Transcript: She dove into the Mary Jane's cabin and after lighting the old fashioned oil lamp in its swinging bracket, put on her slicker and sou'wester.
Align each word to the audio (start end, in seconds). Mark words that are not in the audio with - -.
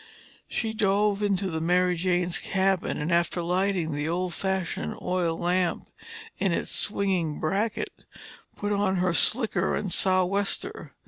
She 0.47 0.73
dove 0.73 1.21
into 1.21 1.51
the 1.51 1.59
Mary 1.59 1.95
Jane's 1.95 2.39
cabin 2.39 2.97
and 2.97 3.11
after 3.11 3.43
lighting 3.43 3.91
the 3.91 4.09
old 4.09 4.33
fashioned 4.33 4.95
oil 4.99 5.37
lamp 5.37 5.83
in 6.39 6.51
its 6.51 6.71
swinging 6.71 7.39
bracket, 7.39 7.93
put 8.55 8.71
on 8.71 8.95
her 8.95 9.13
slicker 9.13 9.75
and 9.75 9.93
sou'wester. 9.93 10.95